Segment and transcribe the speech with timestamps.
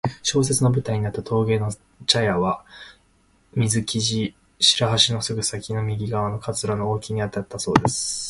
[0.23, 1.71] 小説の舞台になった峠の
[2.07, 2.65] 茶屋は
[3.53, 8.19] 水生地・白橋のすぐ先の右側、桂の大木のあたりにあったそうです。